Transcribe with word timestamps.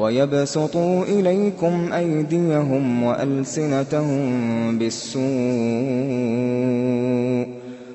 ويبسطوا 0.00 1.04
إليكم 1.04 1.92
أيديهم 1.92 3.02
وألسنتهم 3.02 4.78
بالسوء 4.78 5.20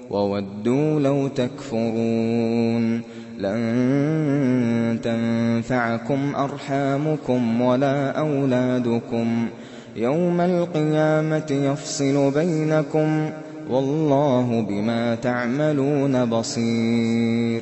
وودوا 0.09 0.99
لو 0.99 1.27
تكفرون 1.27 3.01
لن 3.37 4.99
تنفعكم 5.03 6.35
أرحامكم 6.35 7.61
ولا 7.61 8.11
أولادكم 8.11 9.47
يوم 9.95 10.41
القيامة 10.41 11.51
يفصل 11.51 12.31
بينكم 12.31 13.29
والله 13.69 14.65
بما 14.69 15.15
تعملون 15.15 16.25
بصير 16.25 17.61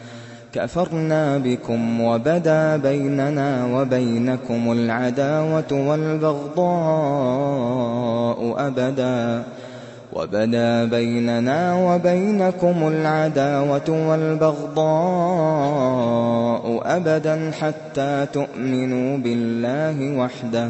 كفرنا 0.53 1.37
بكم 1.37 2.01
وبدا 2.01 2.77
بيننا 2.77 3.65
وبينكم 3.65 4.71
العداوة 4.71 5.71
والبغضاء 5.71 6.71
أبدا. 8.67 9.43
وبدا 10.13 10.85
بيننا 10.85 11.75
وبينكم 11.75 12.87
العداوة 12.87 14.09
والبغضاء 14.09 14.81
أبدا 16.85 17.51
حتى 17.61 18.25
تؤمنوا 18.33 19.17
بالله 19.17 20.17
وحده. 20.17 20.69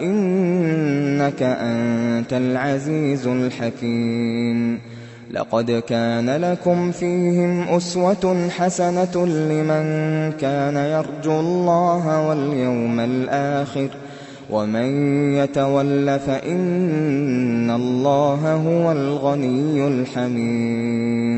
إنك 0.00 1.42
أنت 1.42 2.32
العزيز 2.32 3.26
الحكيم. 3.26 4.78
لقد 5.30 5.82
كان 5.88 6.30
لكم 6.30 6.92
فيهم 6.92 7.68
أسوة 7.68 8.48
حسنة 8.48 9.26
لمن 9.26 9.84
كان 10.32 10.76
يرجو 10.76 11.40
الله 11.40 12.28
واليوم 12.28 13.00
الآخر 13.00 13.88
ومن 14.50 14.88
يتول 15.34 16.18
فإن 16.18 17.70
الله 17.70 18.54
هو 18.54 18.92
الغني 18.92 19.88
الحميد. 19.88 21.37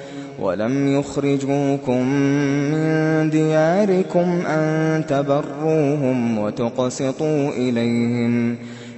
ولم 0.41 0.99
يخرجوكم 0.99 2.07
من 2.71 3.29
دياركم 3.29 4.45
أن 4.47 5.03
تبروهم 5.05 6.37
وتقسطوا 6.37 7.49
إليهم 7.49 8.55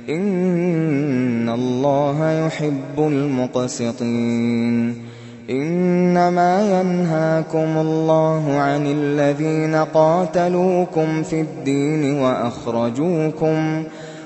إن 0.09 1.49
الله 1.49 2.45
يحب 2.45 2.97
المقسطين 2.99 4.95
إنما 5.49 6.81
ينهاكم 6.81 7.77
الله 7.77 8.53
عن 8.57 8.87
الذين 8.87 9.75
قاتلوكم 9.75 11.23
في 11.23 11.41
الدين 11.41 12.19
وأخرجوكم 12.19 13.83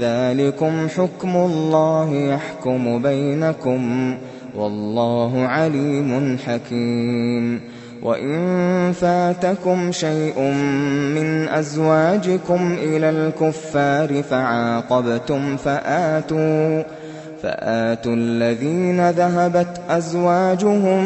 ذلكم 0.00 0.88
حكم 0.88 1.36
الله 1.36 2.14
يحكم 2.14 3.02
بينكم 3.02 4.14
والله 4.56 5.46
عليم 5.46 6.38
حكيم. 6.46 7.60
وإن 8.02 8.92
فاتكم 8.92 9.92
شيء 9.92 10.40
من 11.14 11.48
أزواجكم 11.48 12.76
إلى 12.82 13.10
الكفار 13.10 14.22
فعاقبتم 14.22 15.56
فآتوا 15.56 16.82
فآتوا 17.42 18.14
الذين 18.14 19.10
ذهبت 19.10 19.80
أزواجهم 19.90 21.00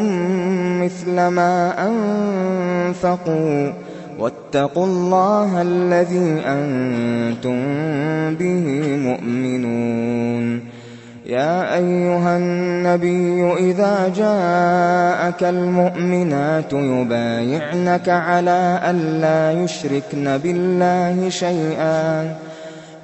مثل 0.85 1.15
ما 1.15 1.75
أنفقوا. 1.89 3.73
واتقوا 4.19 4.87
الله 4.87 5.63
الذي 5.63 6.43
أنتم 6.47 7.59
به 8.35 8.67
مؤمنون. 8.97 10.61
يا 11.27 11.75
أيها 11.75 12.37
النبي 12.37 13.53
إذا 13.59 14.13
جاءك 14.17 15.45
المؤمنات 15.45 16.73
يبايعنك 16.73 18.09
على 18.09 18.81
ألا 18.91 19.63
يشركن 19.65 20.39
بالله 20.39 21.29
شيئا. 21.29 22.37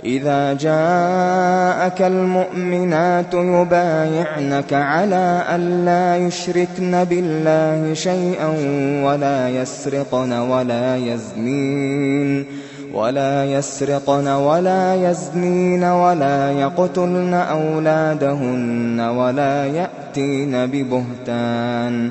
إذا 0.04 0.52
جاءك 0.52 2.02
المؤمنات 2.02 3.34
يبايعنك 3.34 4.72
على 4.72 5.44
ألا 5.54 6.26
يشركن 6.26 7.04
بالله 7.04 7.94
شيئا 7.94 8.48
ولا 9.04 9.48
يسرقن 9.48 10.32
ولا 10.32 10.96
يزنين 10.96 12.46
ولا 12.94 13.44
يسرقن 13.44 14.28
ولا 14.28 15.10
يزنين 15.10 15.84
ولا 15.84 16.50
يقتلن 16.52 17.34
أولادهن 17.34 19.00
ولا 19.00 19.66
يأتين 19.66 20.66
ببهتان 20.66 22.10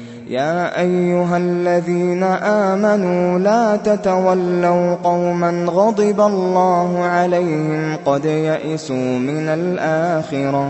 يا 0.31 0.79
أيها 0.81 1.37
الذين 1.37 2.23
آمنوا 2.23 3.39
لا 3.39 3.75
تتولوا 3.75 4.95
قوما 4.95 5.65
غضب 5.67 6.21
الله 6.21 6.99
عليهم 7.03 7.97
قد 8.05 8.25
يئسوا 8.25 9.19
من 9.19 9.47
الآخرة 9.47 10.69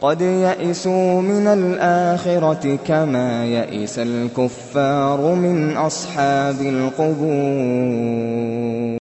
قد 0.00 0.20
يئسوا 0.20 1.22
من 1.22 1.46
الآخرة 1.46 2.78
كما 2.86 3.44
يئس 3.44 3.98
الكفار 3.98 5.34
من 5.34 5.76
أصحاب 5.76 6.60
القبور. 6.60 7.24